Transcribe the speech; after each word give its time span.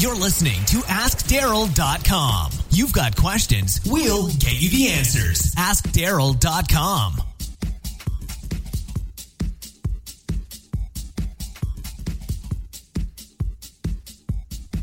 You're 0.00 0.14
listening 0.14 0.64
to 0.66 0.76
AskDaryl.com. 0.82 2.52
You've 2.70 2.92
got 2.92 3.16
questions, 3.16 3.80
we'll 3.84 4.28
get 4.28 4.60
you 4.60 4.70
the 4.70 4.90
answers. 4.90 5.52
AskDaryl.com. 5.56 7.14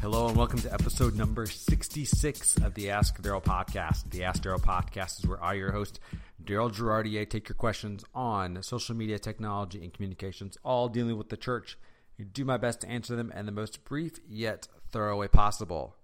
Hello 0.01 0.28
and 0.28 0.36
welcome 0.36 0.59
to 0.59 0.73
episode 0.73 1.16
number 1.16 1.45
66 1.45 2.57
of 2.57 2.73
the 2.73 2.89
Ask 2.89 3.21
Daryl 3.21 3.41
podcast. 3.41 4.11
The 4.11 4.25
Ask 4.25 4.43
Daryl 4.43 4.59
podcast 4.59 5.20
is 5.20 5.25
where 5.25 5.41
I, 5.41 5.54
your 5.54 5.71
host, 5.71 6.02
Daryl 6.43 6.70
Girardier, 6.70 7.29
take 7.29 7.47
your 7.47 7.55
questions 7.55 8.04
on 8.13 8.61
social 8.61 8.97
media, 8.97 9.18
technology, 9.18 9.82
and 9.82 9.93
communications, 9.93 10.57
all 10.66 10.89
dealing 10.89 11.18
with 11.18 11.29
the 11.29 11.38
church. 11.38 11.77
I 12.20 12.23
do 12.23 12.45
my 12.45 12.57
best 12.57 12.82
to 12.82 12.89
answer 12.89 13.16
them 13.16 13.32
in 13.36 13.45
the 13.45 13.52
most 13.52 13.84
brief 13.84 14.20
yet 14.27 14.68
thorough 14.91 15.20
way 15.20 15.27
possible. 15.27 15.95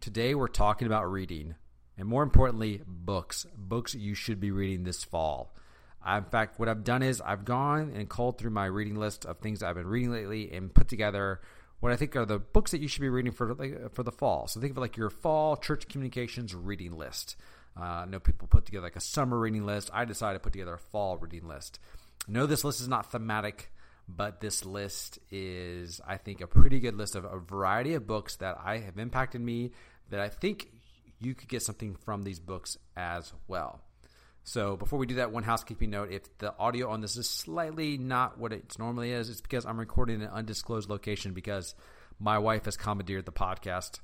Today 0.00 0.34
we're 0.34 0.48
talking 0.48 0.86
about 0.86 1.10
reading, 1.10 1.54
and 1.96 2.08
more 2.08 2.24
importantly, 2.24 2.80
books. 2.86 3.46
Books 3.56 3.94
you 3.94 4.14
should 4.14 4.40
be 4.40 4.50
reading 4.50 4.82
this 4.82 5.04
fall. 5.04 5.54
in 6.04 6.24
fact, 6.24 6.58
what 6.58 6.68
I've 6.68 6.82
done 6.82 7.04
is 7.04 7.20
I've 7.20 7.44
gone 7.44 7.92
and 7.94 8.08
called 8.08 8.38
through 8.38 8.50
my 8.50 8.66
reading 8.66 8.96
list 8.96 9.24
of 9.24 9.38
things 9.38 9.62
I've 9.62 9.76
been 9.76 9.86
reading 9.86 10.10
lately 10.10 10.50
and 10.52 10.74
put 10.74 10.88
together 10.88 11.40
what 11.78 11.92
I 11.92 11.96
think 11.96 12.16
are 12.16 12.24
the 12.24 12.38
books 12.40 12.72
that 12.72 12.80
you 12.80 12.88
should 12.88 13.00
be 13.00 13.08
reading 13.08 13.32
for 13.32 13.54
for 13.92 14.02
the 14.02 14.12
fall. 14.12 14.48
So 14.48 14.60
think 14.60 14.72
of 14.72 14.76
it 14.76 14.80
like 14.80 14.96
your 14.96 15.10
fall 15.10 15.56
church 15.56 15.88
communications 15.88 16.52
reading 16.52 16.96
list. 16.96 17.36
Uh, 17.76 17.82
I 17.82 18.04
know 18.06 18.18
people 18.18 18.48
put 18.48 18.66
together 18.66 18.84
like 18.84 18.96
a 18.96 19.00
summer 19.00 19.38
reading 19.38 19.64
list. 19.64 19.88
I 19.92 20.04
decided 20.04 20.34
to 20.38 20.42
put 20.42 20.52
together 20.52 20.74
a 20.74 20.78
fall 20.78 21.16
reading 21.16 21.46
list. 21.46 21.78
No, 22.26 22.46
this 22.46 22.64
list 22.64 22.80
is 22.80 22.88
not 22.88 23.10
thematic, 23.10 23.72
but 24.14 24.40
this 24.40 24.64
list 24.64 25.18
is, 25.30 26.00
I 26.06 26.16
think, 26.16 26.40
a 26.40 26.46
pretty 26.46 26.80
good 26.80 26.94
list 26.94 27.14
of 27.16 27.24
a 27.24 27.38
variety 27.38 27.94
of 27.94 28.06
books 28.06 28.36
that 28.36 28.58
I 28.62 28.78
have 28.78 28.98
impacted 28.98 29.40
me. 29.40 29.72
That 30.10 30.20
I 30.20 30.28
think 30.28 30.68
you 31.20 31.34
could 31.34 31.48
get 31.48 31.62
something 31.62 31.94
from 31.94 32.22
these 32.22 32.38
books 32.40 32.76
as 32.96 33.32
well. 33.48 33.80
So 34.44 34.76
before 34.76 34.98
we 34.98 35.06
do 35.06 35.14
that, 35.16 35.32
one 35.32 35.44
housekeeping 35.44 35.90
note: 35.90 36.10
if 36.10 36.38
the 36.38 36.54
audio 36.58 36.90
on 36.90 37.00
this 37.00 37.16
is 37.16 37.28
slightly 37.28 37.96
not 37.96 38.38
what 38.38 38.52
it 38.52 38.78
normally 38.78 39.12
is, 39.12 39.30
it's 39.30 39.40
because 39.40 39.64
I'm 39.64 39.78
recording 39.78 40.16
in 40.16 40.22
an 40.22 40.30
undisclosed 40.30 40.90
location 40.90 41.32
because 41.32 41.74
my 42.18 42.38
wife 42.38 42.64
has 42.66 42.76
commandeered 42.76 43.24
the 43.24 43.32
podcast 43.32 44.00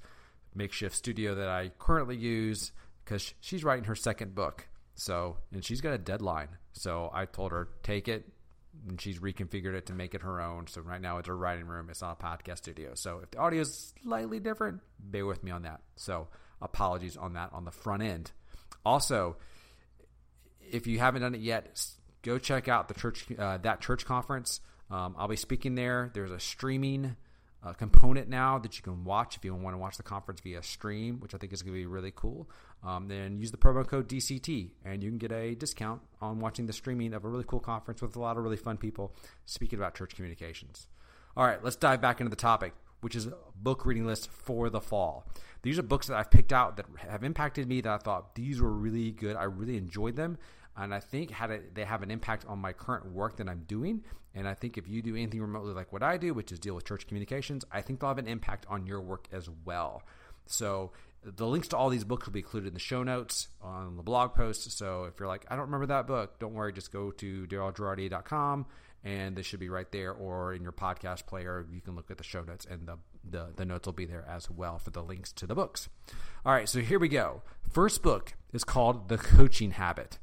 makeshift 0.55 0.97
studio 0.97 1.35
that 1.37 1.49
I 1.49 1.71
currently 1.79 2.17
use 2.17 2.73
because 3.05 3.35
she's 3.41 3.65
writing 3.65 3.85
her 3.85 3.95
second 3.95 4.35
book. 4.35 4.69
So 4.95 5.37
and 5.53 5.65
she's 5.65 5.81
got 5.81 5.93
a 5.93 5.99
deadline. 5.99 6.49
So 6.73 7.11
I 7.13 7.25
told 7.27 7.53
her 7.53 7.69
take 7.83 8.09
it, 8.09 8.29
and 8.87 9.01
she's 9.01 9.19
reconfigured 9.19 9.75
it 9.75 9.87
to 9.87 9.93
make 9.93 10.15
it 10.15 10.23
her 10.23 10.41
own. 10.41 10.67
So 10.67 10.81
right 10.81 11.01
now 11.01 11.19
it's 11.19 11.29
her 11.29 11.37
writing 11.37 11.67
room. 11.67 11.89
It's 11.91 12.03
not 12.03 12.19
a 12.21 12.25
podcast 12.25 12.59
studio. 12.59 12.93
So 12.95 13.21
if 13.23 13.31
the 13.31 13.39
audio 13.39 13.63
is 13.63 13.95
slightly 14.03 14.41
different, 14.41 14.81
bear 14.99 15.27
with 15.27 15.43
me 15.43 15.51
on 15.51 15.63
that. 15.63 15.81
So 15.97 16.29
apologies 16.61 17.17
on 17.17 17.35
that 17.35 17.53
on 17.53 17.65
the 17.65 17.71
front 17.71 18.03
end. 18.03 18.31
Also 18.85 19.37
if 20.71 20.87
you 20.87 20.99
haven't 20.99 21.23
done 21.23 21.35
it 21.35 21.41
yet, 21.41 21.81
go 22.23 22.39
check 22.39 22.69
out 22.69 22.89
the 22.89 22.95
church 22.95 23.27
uh, 23.39 23.59
that 23.59 23.81
church 23.81 24.05
conference. 24.05 24.61
Um, 24.91 25.15
I'll 25.19 25.29
be 25.29 25.37
speaking 25.37 25.75
there. 25.75 26.11
There's 26.15 26.31
a 26.31 26.41
streaming 26.41 27.17
uh, 27.63 27.73
component 27.73 28.29
now 28.29 28.59
that 28.59 28.77
you 28.77 28.83
can 28.83 29.05
watch 29.05 29.37
if 29.37 29.45
you 29.45 29.55
want 29.55 29.75
to 29.75 29.79
watch 29.79 29.97
the 29.97 30.03
conference 30.03 30.41
via 30.41 30.63
stream, 30.63 31.19
which 31.21 31.35
I 31.35 31.39
think 31.39 31.53
is 31.53 31.63
going 31.63 31.75
to 31.75 31.79
be 31.79 31.87
really 31.87 32.13
cool. 32.15 32.49
Um, 32.85 33.09
then 33.09 33.39
use 33.39 33.51
the 33.51 33.57
promo 33.57 33.87
code 33.87 34.09
DCT 34.09 34.71
and 34.85 35.03
you 35.03 35.11
can 35.11 35.19
get 35.19 35.33
a 35.33 35.55
discount 35.55 36.01
on 36.21 36.39
watching 36.39 36.67
the 36.67 36.73
streaming 36.73 37.13
of 37.15 37.25
a 37.25 37.29
really 37.29 37.45
cool 37.47 37.61
conference 37.61 38.01
with 38.01 38.15
a 38.15 38.21
lot 38.21 38.37
of 38.37 38.45
really 38.45 38.57
fun 38.57 38.77
people 38.77 39.13
speaking 39.47 39.79
about 39.79 39.95
church 39.95 40.15
communications. 40.15 40.87
All 41.37 41.45
right, 41.45 41.63
let's 41.63 41.77
dive 41.77 42.01
back 42.01 42.21
into 42.21 42.31
the 42.31 42.37
topic, 42.37 42.75
which 43.01 43.17
is 43.17 43.29
book 43.57 43.85
reading 43.85 44.07
list 44.07 44.31
for 44.31 44.71
the 44.71 44.81
fall. 44.81 45.27
These 45.63 45.79
are 45.79 45.83
books 45.83 46.07
that 46.07 46.17
I've 46.17 46.31
picked 46.31 46.53
out 46.53 46.77
that 46.77 46.87
have 46.99 47.25
impacted 47.25 47.69
me 47.69 47.81
that 47.81 47.93
I 47.93 47.99
thought 47.99 48.37
these 48.37 48.61
were 48.61 48.73
really 48.73 49.11
good. 49.11 49.35
I 49.35 49.45
really 49.45 49.77
enjoyed 49.77 50.15
them 50.15 50.39
and 50.79 50.95
I 50.95 51.01
think 51.01 51.31
had 51.31 51.75
they 51.75 51.85
have 51.85 52.03
an 52.03 52.11
impact 52.11 52.47
on 52.47 52.59
my 52.59 52.73
current 52.73 53.13
work 53.13 53.37
that 53.37 53.49
I'm 53.49 53.65
doing. 53.67 54.05
And 54.35 54.47
I 54.47 54.55
think 54.55 54.79
if 54.79 54.87
you 54.87 55.03
do 55.03 55.17
anything 55.17 55.41
remotely 55.41 55.73
like 55.75 55.93
what 55.93 56.03
I 56.03 56.17
do, 56.17 56.33
which 56.33 56.53
is 56.53 56.59
deal 56.59 56.75
with 56.75 56.85
church 56.85 57.07
communications, 57.07 57.65
I 57.73 57.81
think 57.81 58.01
they'll 58.01 58.11
have 58.11 58.19
an 58.19 58.29
impact 58.29 58.67
on 58.69 58.87
your 58.87 59.01
work 59.01 59.27
as 59.33 59.49
well. 59.65 60.03
So 60.47 60.93
the 61.25 61.47
links 61.47 61.69
to 61.69 61.77
all 61.77 61.89
these 61.89 62.05
books 62.05 62.27
will 62.27 62.33
be 62.33 62.41
included 62.41 62.69
in 62.69 62.75
the 62.75 62.81
show 62.81 63.03
notes 63.03 63.49
on 63.61 63.97
the 63.97 64.03
blog 64.03 64.35
post. 64.35 64.71
So 64.71 65.05
if 65.05 65.19
you're 65.19 65.29
like, 65.29 65.45
I 65.49 65.57
don't 65.57 65.67
remember 65.67 65.87
that 65.87 66.07
book, 66.07 66.39
don't 66.39 66.55
worry, 66.55 66.73
just 66.73 66.93
go 66.93 67.11
to 67.11 67.47
daryldgirardier.com 67.47 68.67
and 69.05 69.37
they 69.37 69.43
should 69.43 69.61
be 69.61 69.69
right 69.69 69.91
there 69.91 70.13
or 70.13 70.55
in 70.55 70.63
your 70.63 70.73
podcast 70.73 71.27
player. 71.27 71.67
You 71.73 71.81
can 71.81 71.97
look 71.97 72.11
at 72.11 72.19
the 72.19 72.25
show 72.25 72.43
notes 72.43 72.67
and 72.69 72.87
the, 72.87 72.99
the, 73.29 73.49
the 73.57 73.65
notes 73.65 73.87
will 73.87 73.93
be 73.93 74.07
there 74.07 74.25
as 74.29 74.51
well 74.51 74.79
for 74.79 74.91
the 74.91 75.03
links 75.03 75.33
to 75.35 75.47
the 75.47 75.55
books. 75.55 75.89
All 76.47 76.53
right, 76.53 76.69
so 76.69 76.81
here 76.81 76.99
we 76.99 77.09
go. 77.09 77.43
First 77.69 78.03
book 78.03 78.35
is 78.53 78.65
called 78.65 79.09
The 79.09 79.19
Coaching 79.19 79.73
Habit. 79.73 80.19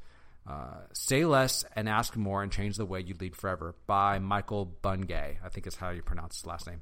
Uh, 0.48 0.82
Say 0.94 1.26
Less 1.26 1.66
and 1.76 1.90
Ask 1.90 2.16
More 2.16 2.44
and 2.44 2.52
Change 2.52 2.78
the 2.78 2.86
Way 2.86 3.02
You 3.02 3.16
Lead 3.20 3.36
Forever 3.36 3.76
by 3.88 4.20
Michael 4.20 4.66
Bungay. 4.66 5.38
I 5.44 5.50
think 5.50 5.66
is 5.66 5.76
how 5.76 5.90
you 5.90 6.02
pronounce 6.02 6.38
his 6.38 6.46
last 6.46 6.68
name. 6.68 6.82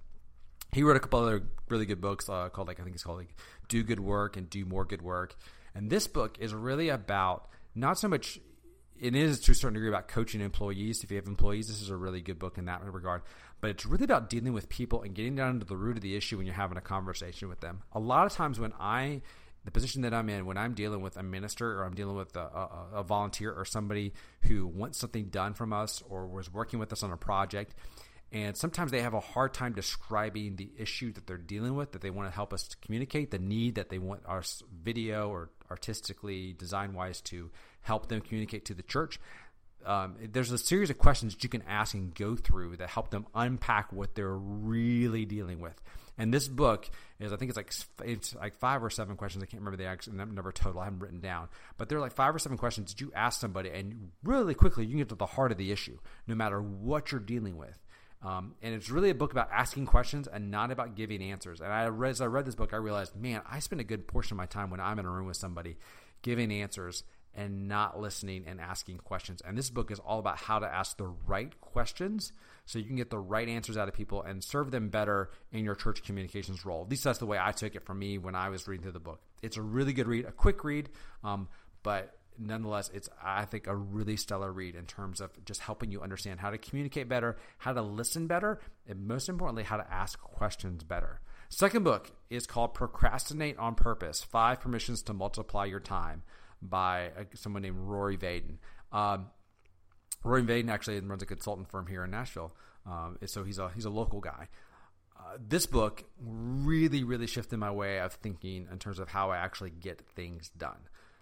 He 0.73 0.83
wrote 0.83 0.97
a 0.97 0.99
couple 0.99 1.19
other 1.19 1.43
really 1.69 1.85
good 1.85 2.01
books 2.01 2.27
uh, 2.29 2.49
called 2.49 2.67
like 2.67 2.79
I 2.79 2.83
think 2.83 2.95
it's 2.95 3.03
called 3.03 3.19
like 3.19 3.35
Do 3.69 3.83
Good 3.83 3.99
Work 3.99 4.37
and 4.37 4.49
Do 4.49 4.65
More 4.65 4.85
Good 4.85 5.01
Work. 5.01 5.35
And 5.75 5.89
this 5.89 6.07
book 6.07 6.37
is 6.39 6.53
really 6.53 6.89
about 6.89 7.47
not 7.75 7.97
so 7.97 8.07
much 8.07 8.39
it 8.99 9.15
is 9.15 9.39
to 9.41 9.51
a 9.51 9.55
certain 9.55 9.73
degree 9.73 9.89
about 9.89 10.07
coaching 10.07 10.41
employees. 10.41 11.03
If 11.03 11.11
you 11.11 11.17
have 11.17 11.27
employees, 11.27 11.67
this 11.67 11.81
is 11.81 11.89
a 11.89 11.95
really 11.95 12.21
good 12.21 12.39
book 12.39 12.57
in 12.57 12.65
that 12.65 12.83
regard. 12.83 13.21
But 13.59 13.71
it's 13.71 13.85
really 13.85 14.05
about 14.05 14.29
dealing 14.29 14.53
with 14.53 14.69
people 14.69 15.01
and 15.01 15.15
getting 15.15 15.35
down 15.35 15.59
to 15.59 15.65
the 15.65 15.75
root 15.75 15.97
of 15.97 16.03
the 16.03 16.15
issue 16.15 16.37
when 16.37 16.45
you're 16.45 16.55
having 16.55 16.77
a 16.77 16.81
conversation 16.81 17.49
with 17.49 17.59
them. 17.59 17.81
A 17.93 17.99
lot 17.99 18.25
of 18.25 18.33
times 18.33 18.59
when 18.59 18.73
I 18.79 19.21
the 19.65 19.71
position 19.71 20.01
that 20.01 20.13
I'm 20.13 20.29
in 20.29 20.45
when 20.45 20.57
I'm 20.57 20.73
dealing 20.73 21.01
with 21.01 21.17
a 21.17 21.23
minister 21.23 21.79
or 21.79 21.85
I'm 21.85 21.95
dealing 21.95 22.15
with 22.15 22.35
a, 22.35 22.41
a, 22.41 22.87
a, 22.95 23.03
volunteer 23.03 23.51
or 23.53 23.63
somebody 23.65 24.13
who 24.41 24.67
wants 24.67 24.97
something 24.97 25.25
done 25.25 25.53
from 25.53 25.71
us 25.71 26.03
or 26.09 26.27
was 26.27 26.51
working 26.51 26.79
with 26.79 26.91
us 26.91 27.03
on 27.03 27.11
a 27.11 27.17
project. 27.17 27.73
And 28.31 28.57
sometimes 28.57 28.91
they 28.91 29.01
have 29.01 29.13
a 29.13 29.19
hard 29.19 29.53
time 29.53 29.73
describing 29.73 30.55
the 30.55 30.71
issue 30.77 31.13
that 31.13 31.27
they're 31.27 31.37
dealing 31.37 31.75
with, 31.75 31.91
that 31.91 32.01
they 32.01 32.09
want 32.09 32.27
to 32.29 32.35
help 32.35 32.51
us 32.51 32.67
to 32.67 32.77
communicate, 32.77 33.29
the 33.29 33.37
need 33.37 33.75
that 33.75 33.89
they 33.89 33.99
want 33.99 34.23
our 34.25 34.43
video 34.83 35.29
or 35.29 35.51
artistically, 35.69 36.53
design 36.53 36.93
wise, 36.93 37.21
to 37.21 37.51
help 37.81 38.09
them 38.09 38.21
communicate 38.21 38.65
to 38.65 38.73
the 38.73 38.81
church. 38.81 39.19
Um, 39.85 40.15
there's 40.31 40.51
a 40.51 40.57
series 40.57 40.89
of 40.89 40.97
questions 40.97 41.35
that 41.35 41.43
you 41.43 41.49
can 41.49 41.61
ask 41.67 41.93
and 41.93 42.13
go 42.15 42.35
through 42.35 42.77
that 42.77 42.89
help 42.89 43.11
them 43.11 43.27
unpack 43.35 43.93
what 43.93 44.15
they're 44.15 44.35
really 44.35 45.25
dealing 45.25 45.59
with. 45.59 45.79
And 46.17 46.33
this 46.33 46.47
book 46.47 46.89
is, 47.19 47.33
I 47.33 47.37
think 47.37 47.49
it's 47.49 47.57
like 47.57 47.73
it's 48.07 48.35
like 48.35 48.55
five 48.55 48.83
or 48.83 48.89
seven 48.89 49.15
questions. 49.15 49.43
I 49.43 49.47
can't 49.47 49.61
remember 49.61 49.77
the 49.77 49.89
actual 49.89 50.13
number 50.13 50.51
total. 50.51 50.81
I 50.81 50.85
haven't 50.85 50.99
written 50.99 51.19
down, 51.19 51.49
but 51.77 51.89
they're 51.89 51.99
like 51.99 52.13
five 52.13 52.35
or 52.35 52.39
seven 52.39 52.57
questions 52.57 52.93
that 52.93 53.01
you 53.01 53.11
ask 53.15 53.39
somebody, 53.41 53.69
and 53.69 54.11
really 54.23 54.53
quickly 54.53 54.85
you 54.85 54.91
can 54.91 54.99
get 54.99 55.09
to 55.09 55.15
the 55.15 55.25
heart 55.25 55.51
of 55.51 55.57
the 55.57 55.71
issue, 55.71 55.97
no 56.27 56.35
matter 56.35 56.61
what 56.61 57.11
you're 57.11 57.21
dealing 57.21 57.57
with. 57.57 57.79
Um, 58.21 58.55
and 58.61 58.73
it's 58.73 58.89
really 58.89 59.09
a 59.09 59.15
book 59.15 59.33
about 59.33 59.49
asking 59.51 59.85
questions 59.85 60.27
and 60.27 60.49
not 60.49 60.71
about 60.71 60.95
giving 60.95 61.21
answers. 61.21 61.59
And 61.59 61.73
I 61.73 61.87
read, 61.87 62.11
as 62.11 62.21
I 62.21 62.27
read 62.27 62.45
this 62.45 62.55
book, 62.55 62.73
I 62.73 62.77
realized, 62.77 63.15
man, 63.15 63.41
I 63.49 63.59
spend 63.59 63.81
a 63.81 63.83
good 63.83 64.07
portion 64.07 64.35
of 64.35 64.37
my 64.37 64.45
time 64.45 64.69
when 64.69 64.79
I'm 64.79 64.97
in 64.97 65.05
a 65.05 65.09
room 65.09 65.27
with 65.27 65.35
somebody 65.35 65.77
giving 66.21 66.51
answers 66.51 67.03
and 67.35 67.67
not 67.67 67.99
listening 67.99 68.45
and 68.47 68.61
asking 68.61 68.97
questions. 68.97 69.41
And 69.45 69.57
this 69.57 69.69
book 69.69 69.91
is 69.91 69.99
all 69.99 70.19
about 70.19 70.37
how 70.37 70.59
to 70.59 70.67
ask 70.67 70.97
the 70.97 71.07
right 71.25 71.59
questions 71.61 72.31
so 72.65 72.79
you 72.79 72.85
can 72.85 72.95
get 72.95 73.09
the 73.09 73.19
right 73.19 73.47
answers 73.47 73.77
out 73.77 73.87
of 73.87 73.93
people 73.93 74.21
and 74.21 74.43
serve 74.43 74.71
them 74.71 74.89
better 74.89 75.31
in 75.51 75.63
your 75.63 75.75
church 75.75 76.03
communications 76.03 76.65
role. 76.65 76.83
At 76.83 76.89
least 76.89 77.03
that's 77.03 77.19
the 77.19 77.25
way 77.25 77.37
I 77.41 77.51
took 77.51 77.75
it 77.75 77.85
from 77.85 77.99
me 77.99 78.17
when 78.17 78.35
I 78.35 78.49
was 78.49 78.67
reading 78.67 78.83
through 78.83 78.93
the 78.93 78.99
book. 78.99 79.21
It's 79.41 79.57
a 79.57 79.61
really 79.61 79.93
good 79.93 80.07
read, 80.07 80.25
a 80.25 80.31
quick 80.31 80.63
read, 80.63 80.89
um, 81.23 81.47
but 81.81 82.17
nonetheless, 82.37 82.89
it's 82.93 83.09
I 83.21 83.45
think 83.45 83.67
a 83.67 83.75
really 83.75 84.17
stellar 84.17 84.51
read 84.51 84.75
in 84.75 84.85
terms 84.85 85.21
of 85.21 85.31
just 85.45 85.61
helping 85.61 85.91
you 85.91 86.01
understand 86.01 86.39
how 86.39 86.51
to 86.51 86.57
communicate 86.57 87.09
better, 87.09 87.37
how 87.57 87.73
to 87.73 87.81
listen 87.81 88.27
better, 88.27 88.59
and 88.87 89.07
most 89.07 89.29
importantly, 89.29 89.63
how 89.63 89.77
to 89.77 89.91
ask 89.91 90.19
questions 90.21 90.83
better. 90.83 91.19
Second 91.49 91.83
book 91.83 92.11
is 92.29 92.47
called 92.47 92.73
Procrastinate 92.73 93.57
on 93.57 93.75
Purpose: 93.75 94.23
Five 94.23 94.59
Permissions 94.61 95.01
to 95.03 95.13
Multiply 95.13 95.65
Your 95.65 95.79
Time 95.79 96.23
by 96.69 97.11
uh, 97.17 97.23
someone 97.35 97.61
named 97.61 97.77
Rory 97.77 98.17
Vaden. 98.17 98.57
Um, 98.91 99.27
Rory 100.23 100.43
Vaden 100.43 100.69
actually 100.69 100.99
runs 101.01 101.21
a 101.21 101.25
consultant 101.25 101.69
firm 101.69 101.87
here 101.87 102.03
in 102.03 102.11
Nashville, 102.11 102.55
um, 102.85 103.17
so 103.25 103.43
he's 103.43 103.59
a 103.59 103.69
he's 103.75 103.85
a 103.85 103.89
local 103.89 104.21
guy. 104.21 104.47
Uh, 105.17 105.37
this 105.39 105.65
book 105.65 106.03
really, 106.19 107.03
really 107.03 107.27
shifted 107.27 107.57
my 107.57 107.71
way 107.71 107.99
of 107.99 108.13
thinking 108.13 108.67
in 108.71 108.79
terms 108.79 108.99
of 108.99 109.07
how 109.07 109.31
I 109.31 109.37
actually 109.37 109.69
get 109.69 110.01
things 110.15 110.49
done. 110.57 110.79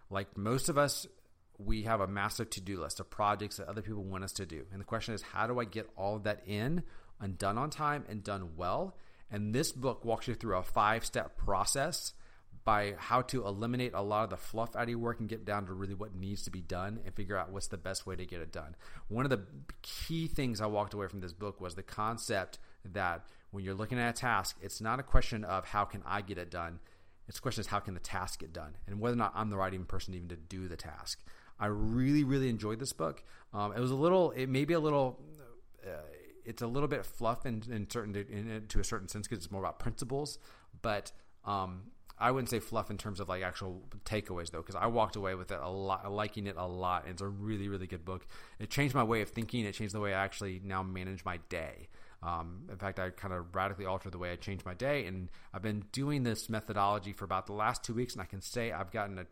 Like 0.09 0.37
most 0.37 0.69
of 0.69 0.77
us, 0.77 1.07
we 1.57 1.83
have 1.83 2.01
a 2.01 2.07
massive 2.07 2.49
to 2.51 2.61
do 2.61 2.81
list 2.81 2.99
of 2.99 3.09
projects 3.09 3.57
that 3.57 3.67
other 3.67 3.81
people 3.81 4.03
want 4.03 4.23
us 4.23 4.33
to 4.33 4.45
do, 4.45 4.65
and 4.71 4.79
the 4.79 4.85
question 4.85 5.13
is, 5.13 5.21
how 5.21 5.47
do 5.47 5.59
I 5.59 5.65
get 5.65 5.89
all 5.97 6.15
of 6.15 6.23
that 6.23 6.43
in 6.45 6.83
and 7.19 7.37
done 7.37 7.57
on 7.57 7.69
time 7.69 8.05
and 8.07 8.23
done 8.23 8.51
well? 8.55 8.95
And 9.31 9.55
this 9.55 9.71
book 9.71 10.03
walks 10.03 10.27
you 10.27 10.35
through 10.35 10.57
a 10.57 10.63
five 10.63 11.05
step 11.05 11.37
process 11.37 12.13
by 12.63 12.93
how 12.97 13.21
to 13.23 13.45
eliminate 13.45 13.91
a 13.93 14.01
lot 14.01 14.23
of 14.23 14.29
the 14.29 14.37
fluff 14.37 14.75
out 14.75 14.83
of 14.83 14.89
your 14.89 14.99
work 14.99 15.19
and 15.19 15.27
get 15.27 15.45
down 15.45 15.65
to 15.65 15.73
really 15.73 15.95
what 15.95 16.15
needs 16.15 16.43
to 16.43 16.51
be 16.51 16.61
done 16.61 16.99
and 17.05 17.15
figure 17.15 17.37
out 17.37 17.51
what's 17.51 17.67
the 17.67 17.77
best 17.77 18.05
way 18.05 18.15
to 18.15 18.25
get 18.25 18.41
it 18.41 18.51
done. 18.51 18.75
One 19.07 19.25
of 19.25 19.31
the 19.31 19.41
key 19.81 20.27
things 20.27 20.61
I 20.61 20.67
walked 20.67 20.93
away 20.93 21.07
from 21.07 21.21
this 21.21 21.33
book 21.33 21.59
was 21.59 21.75
the 21.75 21.83
concept 21.83 22.59
that 22.85 23.25
when 23.49 23.63
you're 23.63 23.73
looking 23.73 23.99
at 23.99 24.09
a 24.09 24.13
task, 24.13 24.57
it's 24.61 24.79
not 24.79 24.99
a 24.99 25.03
question 25.03 25.43
of 25.43 25.65
how 25.65 25.85
can 25.85 26.03
I 26.05 26.21
get 26.21 26.37
it 26.37 26.51
done. 26.51 26.79
It's 27.27 27.39
a 27.39 27.41
question 27.41 27.61
of 27.61 27.67
how 27.67 27.79
can 27.79 27.93
the 27.93 27.99
task 27.99 28.39
get 28.39 28.53
done 28.53 28.75
and 28.87 28.99
whether 28.99 29.13
or 29.13 29.17
not 29.17 29.33
I'm 29.35 29.49
the 29.49 29.57
right 29.57 29.73
even 29.73 29.85
person 29.85 30.13
even 30.13 30.29
to 30.29 30.35
do 30.35 30.67
the 30.67 30.77
task. 30.77 31.23
I 31.59 31.67
really, 31.67 32.23
really 32.23 32.49
enjoyed 32.49 32.79
this 32.79 32.93
book. 32.93 33.23
Um, 33.53 33.73
it 33.73 33.79
was 33.79 33.91
a 33.91 33.95
little, 33.95 34.31
it 34.31 34.49
may 34.49 34.65
be 34.65 34.73
a 34.73 34.79
little, 34.79 35.19
uh, 35.85 36.01
it's 36.45 36.61
a 36.61 36.67
little 36.67 36.87
bit 36.87 37.05
fluff 37.05 37.45
in, 37.45 37.63
in 37.71 37.89
certain, 37.89 38.15
in, 38.15 38.65
to 38.67 38.79
a 38.79 38.83
certain 38.83 39.07
sense 39.07 39.27
because 39.27 39.43
it's 39.43 39.51
more 39.51 39.61
about 39.61 39.79
principles, 39.79 40.39
but 40.81 41.11
um, 41.45 41.83
I 42.21 42.31
wouldn't 42.31 42.49
say 42.49 42.59
fluff 42.59 42.91
in 42.91 42.97
terms 42.97 43.19
of 43.19 43.27
like 43.27 43.41
actual 43.41 43.81
takeaways 44.05 44.51
though, 44.51 44.59
because 44.59 44.75
I 44.75 44.85
walked 44.85 45.15
away 45.15 45.35
with 45.35 45.51
it 45.51 45.59
a 45.61 45.69
lot, 45.69 46.09
liking 46.11 46.47
it 46.47 46.55
a 46.57 46.67
lot. 46.67 47.05
It's 47.07 47.21
a 47.21 47.27
really, 47.27 47.67
really 47.67 47.87
good 47.87 48.05
book. 48.05 48.27
It 48.59 48.69
changed 48.69 48.93
my 48.93 49.03
way 49.03 49.21
of 49.21 49.29
thinking. 49.29 49.65
It 49.65 49.73
changed 49.73 49.95
the 49.95 49.99
way 49.99 50.13
I 50.13 50.23
actually 50.23 50.61
now 50.63 50.83
manage 50.83 51.25
my 51.25 51.39
day. 51.49 51.89
Um, 52.23 52.67
in 52.69 52.77
fact, 52.77 52.99
I 52.99 53.09
kind 53.09 53.33
of 53.33 53.55
radically 53.55 53.85
altered 53.85 54.11
the 54.11 54.19
way 54.19 54.31
I 54.31 54.35
changed 54.35 54.63
my 54.63 54.75
day, 54.75 55.05
and 55.07 55.29
I've 55.53 55.63
been 55.63 55.85
doing 55.91 56.21
this 56.21 56.49
methodology 56.49 57.13
for 57.13 57.25
about 57.25 57.47
the 57.47 57.53
last 57.53 57.83
two 57.83 57.95
weeks, 57.95 58.13
and 58.13 58.21
I 58.21 58.25
can 58.25 58.41
say 58.41 58.71
I've 58.71 58.91
gotten 58.91 59.17
a 59.17 59.25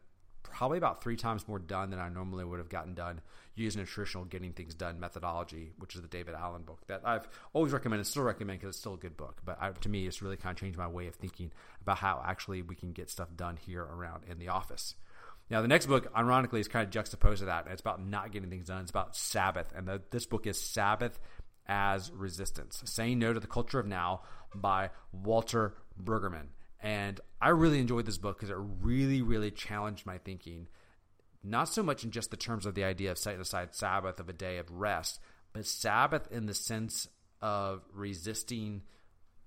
probably 0.44 0.77
about 0.77 1.03
three 1.03 1.15
times 1.15 1.47
more 1.47 1.59
done 1.59 1.89
than 1.89 2.00
I 2.00 2.09
normally 2.09 2.44
would 2.44 2.59
have 2.59 2.69
gotten 2.69 2.94
done 2.94 3.21
using 3.56 3.81
a 3.81 3.86
traditional 3.86 4.25
getting 4.25 4.53
things 4.53 4.74
done 4.74 5.00
methodology, 5.00 5.71
which 5.77 5.95
is 5.95 6.01
the 6.01 6.07
David 6.07 6.33
Allen 6.33 6.63
book 6.63 6.80
that 6.88 7.01
I've 7.03 7.27
always 7.53 7.74
recommended, 7.74 8.06
still 8.06 8.24
recommend 8.24 8.59
because 8.59 8.75
it's 8.75 8.80
still 8.80 8.94
a 8.94 8.97
good 8.97 9.18
book. 9.18 9.41
But 9.44 9.57
I, 9.62 9.71
to 9.71 9.89
me, 9.89 10.07
it's 10.07 10.21
really 10.21 10.38
kind 10.38 10.56
of 10.56 10.59
changed 10.59 10.77
my 10.77 10.88
way 10.88 11.07
of 11.07 11.15
thinking 11.15 11.51
about 11.81 11.97
how 11.97 12.24
actually 12.25 12.62
we 12.62 12.75
can 12.75 12.94
get 12.94 13.09
stuff 13.09 13.30
done 13.36 13.57
here 13.57 13.83
around 13.83 14.24
in 14.30 14.39
the 14.39 14.47
office. 14.47 14.95
Now, 15.50 15.62
the 15.62 15.68
next 15.68 15.88
book, 15.88 16.07
ironically, 16.15 16.59
is 16.59 16.68
kind 16.68 16.85
of 16.85 16.92
juxtaposed 16.92 17.39
to 17.39 17.45
that. 17.45 17.68
It's 17.69 17.81
about 17.81 18.06
not 18.06 18.31
getting 18.31 18.50
things 18.50 18.68
done. 18.68 18.81
It's 18.81 18.92
about 18.92 19.15
Sabbath. 19.15 19.74
And 19.75 19.88
the, 19.88 20.01
this 20.12 20.25
book 20.25 20.45
is 20.45 20.62
Sabbath 20.62 21.19
as 21.68 22.12
Resistance 22.12 22.81
Saying 22.85 23.19
No 23.19 23.33
to 23.33 23.39
the 23.39 23.47
Culture 23.47 23.80
of 23.80 23.88
Now 23.88 24.21
by 24.53 24.92
Walter 25.12 25.74
Brueggemann. 26.01 26.47
And 26.81 27.19
I 27.41 27.49
really 27.49 27.79
enjoyed 27.79 28.05
this 28.05 28.17
book 28.17 28.37
because 28.37 28.49
it 28.49 28.57
really, 28.81 29.21
really 29.21 29.51
challenged 29.51 30.05
my 30.05 30.17
thinking, 30.17 30.67
not 31.43 31.69
so 31.69 31.83
much 31.83 32.03
in 32.03 32.11
just 32.11 32.31
the 32.31 32.37
terms 32.37 32.65
of 32.65 32.75
the 32.75 32.83
idea 32.83 33.11
of 33.11 33.17
setting 33.17 33.41
aside 33.41 33.75
Sabbath 33.75 34.19
of 34.19 34.29
a 34.29 34.33
day 34.33 34.57
of 34.57 34.71
rest, 34.71 35.19
but 35.53 35.65
Sabbath 35.65 36.31
in 36.31 36.45
the 36.45 36.53
sense 36.53 37.07
of 37.41 37.81
resisting 37.93 38.83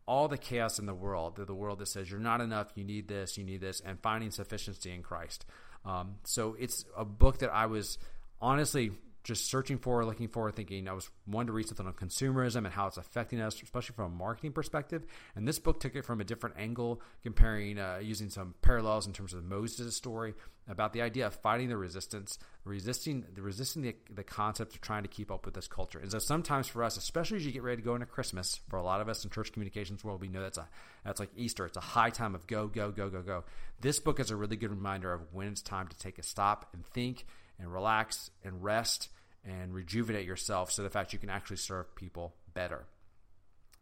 all 0.06 0.28
the 0.28 0.38
chaos 0.38 0.78
in 0.78 0.86
the 0.86 0.94
world, 0.94 1.36
the, 1.36 1.44
the 1.44 1.54
world 1.54 1.78
that 1.78 1.86
says 1.86 2.10
you're 2.10 2.20
not 2.20 2.40
enough, 2.40 2.68
you 2.74 2.84
need 2.84 3.08
this, 3.08 3.38
you 3.38 3.44
need 3.44 3.60
this, 3.60 3.80
and 3.80 4.00
finding 4.00 4.30
sufficiency 4.30 4.90
in 4.90 5.02
Christ. 5.02 5.46
Um, 5.84 6.16
so 6.24 6.56
it's 6.58 6.84
a 6.96 7.04
book 7.04 7.38
that 7.38 7.52
I 7.52 7.66
was 7.66 7.98
honestly 8.40 8.92
just 9.24 9.46
searching 9.46 9.78
for, 9.78 10.04
looking 10.04 10.28
for, 10.28 10.50
thinking 10.50 10.88
I 10.88 10.92
was 10.92 11.08
wanting 11.26 11.48
to 11.48 11.52
read 11.52 11.68
something 11.68 11.86
on 11.86 11.92
consumerism 11.92 12.58
and 12.58 12.68
how 12.68 12.86
it's 12.86 12.96
affecting 12.96 13.40
us, 13.40 13.60
especially 13.62 13.94
from 13.94 14.12
a 14.12 14.16
marketing 14.16 14.52
perspective. 14.52 15.04
And 15.36 15.46
this 15.46 15.58
book 15.58 15.80
took 15.80 15.94
it 15.94 16.04
from 16.04 16.20
a 16.20 16.24
different 16.24 16.56
angle, 16.58 17.00
comparing, 17.22 17.78
uh, 17.78 18.00
using 18.02 18.30
some 18.30 18.54
parallels 18.62 19.06
in 19.06 19.12
terms 19.12 19.32
of 19.32 19.44
Moses' 19.44 19.96
story 19.96 20.34
about 20.68 20.92
the 20.92 21.02
idea 21.02 21.26
of 21.26 21.34
fighting 21.34 21.68
the 21.68 21.76
resistance, 21.76 22.38
resisting 22.64 23.24
the 23.34 23.42
resisting 23.42 23.82
the, 23.82 23.96
the 24.14 24.22
concept 24.22 24.74
of 24.74 24.80
trying 24.80 25.02
to 25.02 25.08
keep 25.08 25.30
up 25.30 25.44
with 25.44 25.54
this 25.54 25.66
culture. 25.66 25.98
And 25.98 26.10
so 26.10 26.18
sometimes 26.18 26.68
for 26.68 26.84
us, 26.84 26.96
especially 26.96 27.38
as 27.38 27.46
you 27.46 27.52
get 27.52 27.62
ready 27.62 27.78
to 27.78 27.82
go 27.82 27.94
into 27.94 28.06
Christmas, 28.06 28.60
for 28.68 28.76
a 28.76 28.82
lot 28.82 29.00
of 29.00 29.08
us 29.08 29.24
in 29.24 29.30
church 29.30 29.52
communications 29.52 30.04
world, 30.04 30.20
we 30.20 30.28
know 30.28 30.40
that's 30.40 30.58
a 30.58 30.68
that's 31.04 31.18
like 31.18 31.30
Easter. 31.36 31.66
It's 31.66 31.76
a 31.76 31.80
high 31.80 32.10
time 32.10 32.34
of 32.34 32.46
go, 32.46 32.68
go, 32.68 32.90
go, 32.90 33.08
go, 33.08 33.22
go. 33.22 33.44
This 33.80 33.98
book 33.98 34.20
is 34.20 34.30
a 34.30 34.36
really 34.36 34.56
good 34.56 34.70
reminder 34.70 35.12
of 35.12 35.22
when 35.32 35.48
it's 35.48 35.62
time 35.62 35.88
to 35.88 35.98
take 35.98 36.18
a 36.18 36.22
stop 36.22 36.68
and 36.72 36.86
think 36.86 37.26
and 37.58 37.72
relax 37.72 38.30
and 38.44 38.62
rest 38.62 39.08
and 39.44 39.74
rejuvenate 39.74 40.26
yourself 40.26 40.70
so 40.70 40.82
the 40.82 40.90
fact 40.90 41.12
you 41.12 41.18
can 41.18 41.30
actually 41.30 41.56
serve 41.56 41.94
people 41.94 42.34
better. 42.54 42.86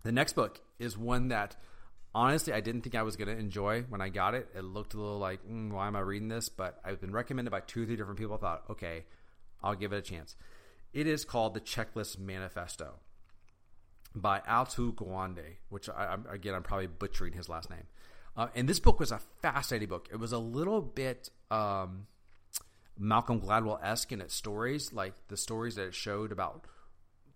The 0.03 0.13
next 0.13 0.35
book 0.35 0.61
is 0.79 0.97
one 0.97 1.29
that 1.29 1.57
honestly 2.15 2.53
I 2.53 2.61
didn't 2.61 2.83
think 2.83 2.95
I 2.95 3.03
was 3.03 3.17
going 3.17 3.29
to 3.29 3.37
enjoy 3.37 3.83
when 3.89 4.01
I 4.01 4.09
got 4.09 4.35
it. 4.35 4.49
It 4.55 4.65
looked 4.65 4.95
a 4.95 5.01
little 5.01 5.19
like, 5.19 5.41
mm, 5.47 5.71
why 5.71 5.87
am 5.87 5.97
I 5.97 6.01
reading 6.01 6.29
this? 6.29 6.49
But 6.49 6.81
I've 6.85 7.01
been 7.01 7.13
recommended 7.13 7.51
by 7.51 7.61
two 7.61 7.83
or 7.83 7.87
three 7.87 7.97
different 7.97 8.19
people. 8.19 8.37
I 8.37 8.39
thought, 8.39 8.65
okay, 8.71 9.05
I'll 9.63 9.75
give 9.75 9.93
it 9.93 9.99
a 9.99 10.03
chance. 10.03 10.37
It 10.93 11.07
is 11.07 11.25
called 11.25 11.55
The 11.55 11.61
Checklist 11.61 12.19
Manifesto 12.19 12.95
by 14.15 14.41
Atul 14.41 14.95
Gawande, 14.95 15.59
which 15.69 15.89
I, 15.89 16.17
again, 16.31 16.55
I'm 16.55 16.63
probably 16.63 16.89
butchering 16.89 17.35
his 17.35 17.49
last 17.49 17.71
name. 17.71 17.85
Uh, 18.37 18.49
and 18.55 18.69
this 18.69 18.81
book 18.81 18.99
was 18.99 19.13
a 19.13 19.21
fascinating 19.43 19.89
book. 19.89 20.09
It 20.11 20.17
was 20.17 20.33
a 20.33 20.39
little 20.39 20.81
bit 20.81 21.31
um, 21.51 22.07
Malcolm 23.01 23.41
Gladwell 23.41 23.83
esque 23.83 24.13
in 24.13 24.21
its 24.21 24.35
stories, 24.35 24.93
like 24.93 25.15
the 25.29 25.37
stories 25.37 25.77
that 25.77 25.89
it 25.89 25.95
showed 25.95 26.33
about 26.33 26.67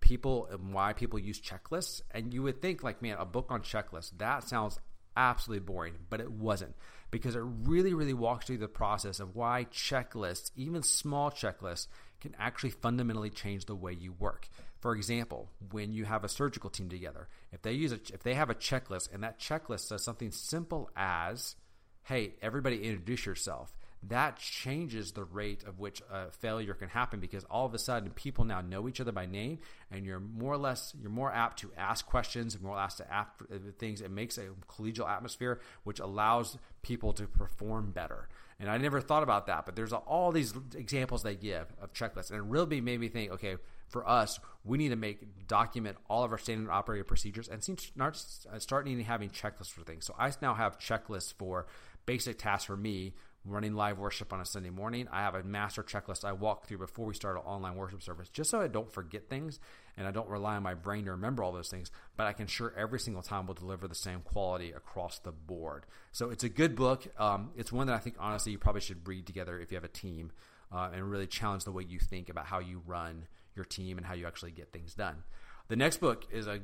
people 0.01 0.47
and 0.51 0.75
why 0.75 0.93
people 0.93 1.19
use 1.19 1.41
checklists. 1.41 2.03
And 2.11 2.35
you 2.35 2.43
would 2.43 2.61
think, 2.61 2.83
like, 2.83 3.01
man, 3.01 3.17
a 3.19 3.25
book 3.25 3.47
on 3.49 3.63
checklists, 3.63 4.13
that 4.19 4.45
sounds 4.45 4.79
absolutely 5.17 5.65
boring, 5.65 5.95
but 6.11 6.21
it 6.21 6.31
wasn't 6.31 6.75
because 7.11 7.35
it 7.35 7.43
really, 7.43 7.95
really 7.95 8.13
walks 8.13 8.47
through 8.47 8.59
the 8.59 8.69
process 8.69 9.21
of 9.21 9.35
why 9.35 9.67
checklists, 9.73 10.51
even 10.55 10.83
small 10.83 11.31
checklists, 11.31 11.87
can 12.21 12.35
actually 12.39 12.71
fundamentally 12.71 13.31
change 13.31 13.65
the 13.65 13.75
way 13.75 13.93
you 13.93 14.13
work. 14.13 14.49
For 14.81 14.95
example, 14.95 15.49
when 15.71 15.93
you 15.93 16.05
have 16.05 16.25
a 16.25 16.29
surgical 16.29 16.69
team 16.69 16.91
together, 16.91 17.29
if 17.53 17.63
they 17.63 17.73
use 17.73 17.93
a, 17.93 18.01
if 18.13 18.23
they 18.23 18.35
have 18.35 18.51
a 18.51 18.55
checklist 18.55 19.13
and 19.15 19.23
that 19.23 19.39
checklist 19.39 19.89
says 19.89 20.03
something 20.03 20.31
simple 20.31 20.91
as, 20.97 21.55
"Hey, 22.03 22.35
everybody 22.43 22.83
introduce 22.83 23.25
yourself," 23.25 23.75
that 24.09 24.39
changes 24.39 25.13
the 25.13 25.25
rate 25.25 25.63
of 25.65 25.79
which 25.79 26.03
a 26.11 26.31
failure 26.31 26.75
can 26.75 26.89
happen 26.89 27.21
because 27.21 27.45
all 27.45 27.67
of 27.67 27.75
a 27.75 27.79
sudden 27.79 28.11
people 28.11 28.45
now 28.45 28.61
know 28.61 28.89
each 28.89 29.01
other 29.01 29.13
by 29.13 29.27
name 29.27 29.59
and 29.91 30.05
you're 30.05 30.21
more 30.21 30.53
or 30.53 30.59
less 30.59 30.95
you're 31.01 31.11
more 31.11 31.33
apt 31.33 31.61
to 31.61 31.71
ask 31.77 32.07
questions 32.07 32.55
and 32.55 32.63
more 32.63 32.79
apt 32.79 32.99
to 32.99 33.13
ask 33.13 33.31
uh, 33.43 33.57
things. 33.79 34.01
It 34.01 34.11
makes 34.11 34.39
a 34.39 34.49
collegial 34.69 35.09
atmosphere 35.09 35.61
which 35.85 36.01
allows 36.01 36.59
people 36.83 37.13
to 37.15 37.27
perform 37.27 37.93
better. 37.93 38.29
And 38.61 38.71
i 38.71 38.79
never 38.79 39.01
thought 39.01 39.23
about 39.23 39.47
that 39.47 39.67
but 39.67 39.75
there's 39.77 39.93
all 39.93 40.33
these 40.33 40.55
examples 40.77 41.23
they 41.23 41.35
give 41.35 41.67
of 41.81 41.93
checklists 41.93 42.31
and 42.31 42.39
it 42.39 42.45
really 42.45 42.81
made 42.81 43.01
me 43.01 43.09
think 43.09 43.33
okay 43.33 43.57
for 43.89 44.09
us 44.09 44.39
we 44.65 44.79
need 44.79 44.91
to 44.91 44.97
make 44.97 45.47
document 45.47 45.97
all 46.09 46.25
of 46.25 46.33
our 46.33 46.39
standard 46.39 46.71
operating 46.71 47.05
procedures 47.05 47.49
and 47.49 47.63
start, 47.63 48.25
uh, 48.53 48.59
start 48.59 48.87
needing 48.87 49.05
having 49.05 49.29
checklists 49.29 49.71
for 49.71 49.83
things. 49.83 50.05
So 50.07 50.15
i 50.19 50.31
now 50.41 50.55
have 50.55 50.79
checklists 50.79 51.33
for 51.33 51.67
basic 52.07 52.39
tasks 52.39 52.65
for 52.65 52.77
me 52.77 53.15
running 53.45 53.75
live 53.75 53.99
worship 53.99 54.33
on 54.33 54.41
a 54.41 54.45
Sunday 54.45 54.71
morning. 54.71 55.07
I 55.13 55.21
have 55.21 55.35
a 55.35 55.43
master 55.43 55.83
checklist 55.83 56.25
I 56.25 56.33
walk 56.33 56.67
through 56.67 56.79
before 56.79 57.05
we 57.05 57.15
start 57.15 57.37
an 57.37 57.43
online 57.43 57.77
worship 57.77 58.03
service, 58.03 58.29
just 58.29 58.51
so 58.51 58.61
I 58.61 58.69
don't 58.69 58.91
forget 58.91 59.29
things 59.29 59.61
and 59.97 60.07
I 60.07 60.11
don't 60.11 60.29
rely 60.29 60.57
on 60.57 60.63
my 60.63 60.75
brain 60.75 61.05
to 61.05 61.11
remember 61.13 61.45
all 61.45 61.53
those 61.53 61.69
things, 61.69 61.91
but 62.17 62.27
I 62.27 62.33
can 62.33 62.47
sure 62.47 62.73
every 62.77 62.99
single 62.99 63.23
time 63.23 63.47
will 63.47 63.55
deliver 63.55 63.87
the 63.87 63.95
same 63.95 64.21
quality 64.21 64.73
across 64.73 65.19
the 65.19 65.33
board. 65.33 65.85
So 66.13 66.31
it's 66.31 66.45
a 66.45 66.49
good 66.49 66.75
book. 66.75 67.07
Um, 67.19 67.51
it's 67.57 67.71
one 67.71 67.87
that 67.89 67.97
I 67.97 67.99
think 67.99 68.17
honestly 68.19 68.53
you 68.53 68.59
probably 68.59 68.81
should 68.81 69.07
read 69.07 69.27
together 69.27 69.59
if 69.59 69.71
you 69.71 69.77
have 69.77 69.85
a 69.85 69.89
team 69.89 70.33
uh, 70.73 70.91
and 70.93 71.11
really 71.11 71.27
challenge 71.27 71.65
the 71.65 71.73
way 71.73 71.85
you 71.85 71.99
think 71.99 72.29
about 72.29 72.47
how 72.47 72.61
you 72.61 72.83
run 72.87 73.27
your 73.55 73.65
team 73.65 73.99
and 73.99 74.07
how 74.07 74.15
you 74.15 74.27
actually 74.27 74.53
get 74.53 74.73
things 74.73 74.95
done. 74.95 75.23
The 75.69 75.77
next 75.77 75.99
book 75.99 76.27
is 76.33 76.47
a 76.47 76.61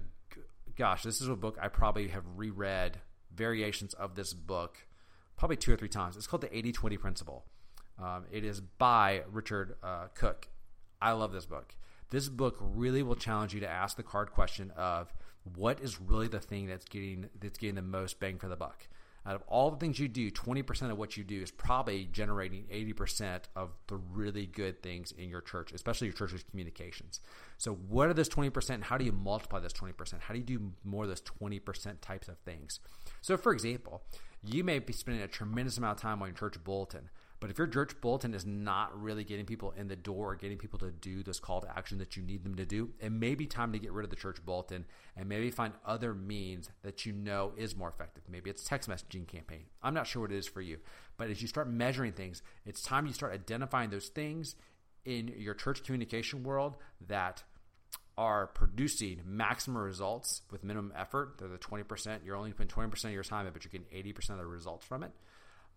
gosh, 0.76 1.02
this 1.02 1.20
is 1.20 1.28
a 1.28 1.36
book 1.36 1.58
I 1.60 1.68
probably 1.68 2.08
have 2.08 2.24
reread 2.36 2.98
variations 3.34 3.92
of 3.94 4.14
this 4.14 4.32
book 4.32 4.78
probably 5.40 5.56
two 5.56 5.72
or 5.72 5.76
three 5.76 5.88
times. 5.88 6.16
It's 6.16 6.26
called 6.26 6.42
the 6.42 6.56
80 6.56 6.70
20 6.70 6.96
Principle. 6.98 7.44
Um, 7.98 8.26
it 8.30 8.44
is 8.44 8.60
by 8.60 9.22
Richard 9.32 9.74
uh, 9.82 10.08
Koch. 10.14 10.48
I 11.02 11.12
love 11.12 11.32
this 11.32 11.46
book. 11.46 11.74
This 12.10 12.28
book 12.28 12.58
really 12.60 13.02
will 13.02 13.16
challenge 13.16 13.54
you 13.54 13.60
to 13.60 13.68
ask 13.68 13.96
the 13.96 14.02
card 14.02 14.32
question 14.32 14.70
of 14.76 15.12
what 15.56 15.80
is 15.80 15.98
really 15.98 16.28
the 16.28 16.40
thing 16.40 16.66
that's 16.66 16.84
getting 16.84 17.30
that's 17.40 17.58
getting 17.58 17.74
the 17.74 17.82
most 17.82 18.20
bang 18.20 18.38
for 18.38 18.48
the 18.48 18.56
buck. 18.56 18.86
Out 19.26 19.34
of 19.34 19.42
all 19.48 19.70
the 19.70 19.76
things 19.76 19.98
you 19.98 20.08
do, 20.08 20.30
20% 20.30 20.90
of 20.90 20.96
what 20.96 21.16
you 21.18 21.24
do 21.24 21.42
is 21.42 21.50
probably 21.50 22.06
generating 22.06 22.64
80% 22.72 23.42
of 23.54 23.70
the 23.86 23.96
really 23.96 24.46
good 24.46 24.82
things 24.82 25.12
in 25.12 25.28
your 25.28 25.42
church, 25.42 25.72
especially 25.72 26.06
your 26.06 26.14
church's 26.14 26.42
communications. 26.42 27.20
So, 27.58 27.74
what 27.74 28.08
are 28.08 28.14
those 28.14 28.30
20% 28.30 28.70
and 28.70 28.84
how 28.84 28.96
do 28.96 29.04
you 29.04 29.12
multiply 29.12 29.60
those 29.60 29.74
20%? 29.74 30.20
How 30.20 30.32
do 30.32 30.40
you 30.40 30.46
do 30.46 30.72
more 30.84 31.04
of 31.04 31.10
those 31.10 31.20
20% 31.20 32.00
types 32.00 32.28
of 32.28 32.38
things? 32.38 32.80
So, 33.20 33.36
for 33.36 33.52
example, 33.52 34.02
you 34.42 34.64
may 34.64 34.78
be 34.78 34.92
spending 34.92 35.22
a 35.22 35.28
tremendous 35.28 35.78
amount 35.78 35.98
of 35.98 36.02
time 36.02 36.22
on 36.22 36.28
your 36.28 36.36
church 36.36 36.62
bulletin. 36.64 37.10
But 37.40 37.48
if 37.48 37.56
your 37.56 37.66
church 37.66 37.98
bulletin 38.02 38.34
is 38.34 38.44
not 38.44 39.00
really 39.00 39.24
getting 39.24 39.46
people 39.46 39.72
in 39.76 39.88
the 39.88 39.96
door 39.96 40.32
or 40.32 40.34
getting 40.36 40.58
people 40.58 40.78
to 40.80 40.90
do 40.90 41.22
this 41.22 41.40
call 41.40 41.62
to 41.62 41.78
action 41.78 41.96
that 41.98 42.14
you 42.14 42.22
need 42.22 42.44
them 42.44 42.54
to 42.56 42.66
do, 42.66 42.90
it 43.00 43.10
may 43.10 43.34
be 43.34 43.46
time 43.46 43.72
to 43.72 43.78
get 43.78 43.92
rid 43.92 44.04
of 44.04 44.10
the 44.10 44.16
church 44.16 44.44
bulletin 44.44 44.84
and 45.16 45.26
maybe 45.26 45.50
find 45.50 45.72
other 45.86 46.14
means 46.14 46.68
that 46.82 47.06
you 47.06 47.12
know 47.12 47.52
is 47.56 47.74
more 47.74 47.88
effective. 47.88 48.24
Maybe 48.28 48.50
it's 48.50 48.64
text 48.64 48.90
messaging 48.90 49.26
campaign. 49.26 49.64
I'm 49.82 49.94
not 49.94 50.06
sure 50.06 50.22
what 50.22 50.32
it 50.32 50.36
is 50.36 50.46
for 50.46 50.60
you. 50.60 50.78
But 51.16 51.30
as 51.30 51.40
you 51.40 51.48
start 51.48 51.68
measuring 51.68 52.12
things, 52.12 52.42
it's 52.66 52.82
time 52.82 53.06
you 53.06 53.14
start 53.14 53.32
identifying 53.32 53.88
those 53.88 54.08
things 54.08 54.54
in 55.06 55.28
your 55.38 55.54
church 55.54 55.82
communication 55.82 56.44
world 56.44 56.76
that 57.08 57.42
are 58.20 58.48
producing 58.48 59.22
maximum 59.24 59.82
results 59.82 60.42
with 60.50 60.62
minimum 60.62 60.92
effort. 60.94 61.36
They're 61.38 61.48
the 61.48 61.56
20%. 61.56 62.18
You're 62.22 62.36
only 62.36 62.52
putting 62.52 62.68
20% 62.68 63.04
of 63.06 63.12
your 63.12 63.22
time 63.22 63.46
in, 63.46 63.54
but 63.54 63.64
you're 63.64 63.72
getting 63.72 64.12
80% 64.12 64.32
of 64.32 64.36
the 64.36 64.46
results 64.46 64.84
from 64.84 65.02
it. 65.02 65.10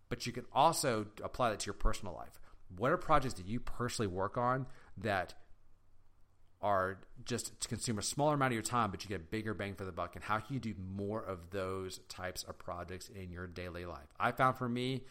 But 0.09 0.27
you 0.27 0.33
can 0.33 0.43
also 0.51 1.05
apply 1.23 1.51
that 1.51 1.61
to 1.61 1.67
your 1.67 1.73
personal 1.73 2.13
life. 2.13 2.41
What 2.75 2.91
are 2.91 2.97
projects 2.97 3.35
that 3.35 3.47
you 3.47 3.61
personally 3.61 4.07
work 4.07 4.37
on 4.37 4.65
that 4.97 5.35
are 6.61 6.99
just 7.23 7.57
to 7.61 7.67
consume 7.69 7.97
a 7.97 8.01
smaller 8.01 8.33
amount 8.33 8.51
of 8.51 8.55
your 8.55 8.61
time, 8.61 8.91
but 8.91 9.05
you 9.05 9.09
get 9.09 9.21
a 9.21 9.23
bigger 9.23 9.53
bang 9.53 9.73
for 9.75 9.85
the 9.85 9.93
buck. 9.93 10.15
And 10.15 10.23
how 10.23 10.39
can 10.39 10.53
you 10.53 10.59
do 10.59 10.73
more 10.77 11.23
of 11.23 11.49
those 11.51 11.99
types 12.09 12.43
of 12.43 12.59
projects 12.59 13.07
in 13.07 13.31
your 13.31 13.47
daily 13.47 13.85
life? 13.85 14.13
I 14.19 14.33
found 14.33 14.57
for 14.57 14.67
me, 14.67 15.03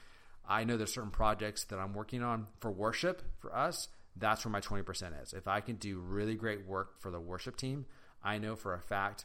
I 0.46 0.64
know 0.64 0.76
there's 0.76 0.92
certain 0.92 1.10
projects 1.10 1.64
that 1.64 1.78
I'm 1.78 1.94
working 1.94 2.22
on 2.22 2.48
for 2.60 2.70
worship 2.70 3.22
for 3.38 3.56
us. 3.56 3.88
That's 4.16 4.45
where 4.45 4.52
my 4.52 4.61
20% 4.61 5.23
is. 5.23 5.33
If 5.33 5.49
I 5.49 5.61
can 5.61 5.76
do 5.76 5.99
really 5.99 6.35
great 6.35 6.66
work 6.66 7.00
for 7.00 7.11
the 7.11 7.21
worship 7.21 7.57
team, 7.57 7.87
I 8.23 8.38
know 8.38 8.57
for 8.57 8.75
a 8.75 8.81
fact, 8.81 9.25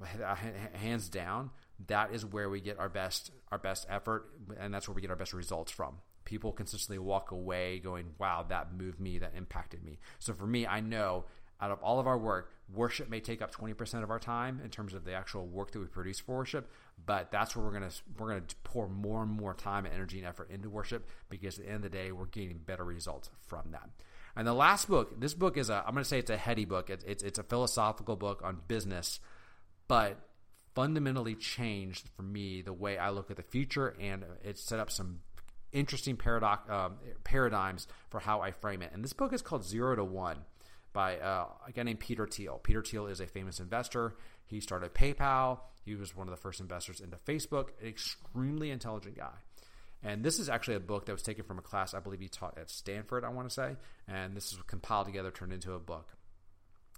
hands 0.74 1.08
down, 1.08 1.50
that 1.86 2.12
is 2.12 2.24
where 2.24 2.48
we 2.48 2.60
get 2.60 2.78
our 2.78 2.88
best 2.88 3.30
our 3.50 3.58
best 3.58 3.86
effort, 3.88 4.28
and 4.58 4.72
that's 4.72 4.88
where 4.88 4.94
we 4.94 5.00
get 5.00 5.10
our 5.10 5.16
best 5.16 5.32
results 5.32 5.72
from. 5.72 5.98
People 6.24 6.52
consistently 6.52 6.98
walk 6.98 7.30
away 7.30 7.78
going, 7.78 8.14
"Wow, 8.18 8.44
that 8.48 8.74
moved 8.74 9.00
me, 9.00 9.18
that 9.18 9.34
impacted 9.36 9.84
me." 9.84 9.98
So 10.18 10.34
for 10.34 10.46
me, 10.46 10.66
I 10.66 10.80
know 10.80 11.24
out 11.60 11.70
of 11.70 11.78
all 11.82 11.98
of 11.98 12.06
our 12.06 12.18
work, 12.18 12.52
worship 12.72 13.08
may 13.08 13.20
take 13.20 13.40
up 13.40 13.50
20% 13.50 14.02
of 14.02 14.10
our 14.10 14.18
time 14.18 14.60
in 14.62 14.68
terms 14.68 14.92
of 14.92 15.04
the 15.04 15.14
actual 15.14 15.46
work 15.46 15.70
that 15.70 15.78
we 15.78 15.86
produce 15.86 16.20
for 16.20 16.36
worship, 16.36 16.70
but 17.06 17.30
that's 17.30 17.56
where 17.56 17.64
we're 17.64 17.78
going 17.78 17.88
to 17.88 17.96
we're 18.18 18.28
going 18.28 18.44
to 18.44 18.56
pour 18.62 18.88
more 18.88 19.22
and 19.22 19.30
more 19.30 19.54
time 19.54 19.86
and 19.86 19.94
energy 19.94 20.18
and 20.18 20.26
effort 20.26 20.50
into 20.50 20.68
worship 20.68 21.08
because 21.30 21.58
at 21.58 21.64
the 21.64 21.70
end 21.70 21.84
of 21.84 21.90
the 21.90 21.96
day, 21.96 22.12
we're 22.12 22.26
getting 22.26 22.58
better 22.58 22.84
results 22.84 23.30
from 23.46 23.70
that. 23.70 23.88
And 24.36 24.46
the 24.46 24.54
last 24.54 24.88
book, 24.88 25.18
this 25.18 25.34
book 25.34 25.56
is 25.56 25.70
a 25.70 25.82
I'm 25.86 25.94
going 25.94 26.04
to 26.04 26.08
say 26.08 26.18
it's 26.18 26.30
a 26.30 26.36
heady 26.36 26.66
book. 26.66 26.90
It's 26.90 27.04
it's, 27.04 27.22
it's 27.22 27.38
a 27.38 27.42
philosophical 27.42 28.16
book 28.16 28.42
on 28.44 28.60
business, 28.68 29.18
but 29.88 30.20
fundamentally 30.74 31.34
changed 31.34 32.10
for 32.14 32.22
me 32.22 32.60
the 32.60 32.72
way 32.72 32.98
I 32.98 33.10
look 33.10 33.30
at 33.30 33.36
the 33.38 33.42
future, 33.42 33.96
and 33.98 34.24
it 34.44 34.58
set 34.58 34.78
up 34.78 34.90
some 34.90 35.20
interesting 35.72 36.16
paradox, 36.16 36.70
um, 36.70 36.96
paradigms 37.24 37.88
for 38.10 38.20
how 38.20 38.42
I 38.42 38.50
frame 38.50 38.82
it. 38.82 38.90
And 38.92 39.02
this 39.02 39.14
book 39.14 39.32
is 39.32 39.40
called 39.42 39.64
Zero 39.64 39.96
to 39.96 40.04
One 40.04 40.38
by 40.92 41.18
uh, 41.18 41.46
a 41.66 41.72
guy 41.72 41.82
named 41.82 42.00
Peter 42.00 42.26
Thiel. 42.26 42.60
Peter 42.62 42.82
Thiel 42.82 43.06
is 43.06 43.20
a 43.20 43.26
famous 43.26 43.58
investor. 43.58 44.16
He 44.44 44.60
started 44.60 44.94
PayPal. 44.94 45.60
He 45.84 45.94
was 45.94 46.14
one 46.16 46.26
of 46.26 46.30
the 46.30 46.40
first 46.40 46.60
investors 46.60 47.00
into 47.00 47.16
Facebook. 47.16 47.68
An 47.80 47.88
extremely 47.88 48.70
intelligent 48.70 49.16
guy. 49.16 49.32
And 50.06 50.24
this 50.24 50.38
is 50.38 50.48
actually 50.48 50.76
a 50.76 50.80
book 50.80 51.06
that 51.06 51.12
was 51.12 51.22
taken 51.22 51.44
from 51.44 51.58
a 51.58 51.62
class 51.62 51.92
I 51.92 51.98
believe 52.00 52.20
he 52.20 52.28
taught 52.28 52.56
at 52.56 52.70
Stanford, 52.70 53.24
I 53.24 53.28
want 53.28 53.48
to 53.48 53.54
say. 53.54 53.76
And 54.06 54.36
this 54.36 54.52
is 54.52 54.58
compiled 54.66 55.06
together, 55.06 55.32
turned 55.32 55.52
into 55.52 55.72
a 55.72 55.80
book. 55.80 56.16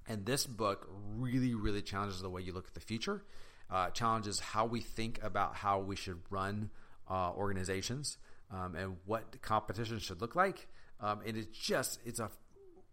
And 0.07 0.27
this 0.27 0.47
book 0.47 0.87
really, 1.17 1.55
really 1.55 1.83
challenges 1.83 2.21
the 2.21 2.29
way 2.29 2.43
you 2.43 2.53
look 2.53 2.67
at 2.69 2.75
the 2.75 2.81
future 2.81 3.23
uh, 3.71 3.91
challenges 3.91 4.41
how 4.41 4.67
we 4.67 4.81
think 4.81 5.23
about 5.23 5.55
how 5.55 5.81
we 5.81 5.97
should 5.97 6.21
run 6.31 6.71
uh, 7.11 7.33
organizations 7.33 8.17
um, 8.51 8.75
and 8.75 8.97
what 9.05 9.41
competition 9.43 9.99
should 9.99 10.21
look 10.21 10.35
like. 10.35 10.69
Um, 11.01 11.21
and 11.27 11.37
it's 11.37 11.57
just 11.57 12.01
it's 12.05 12.21
a 12.21 12.31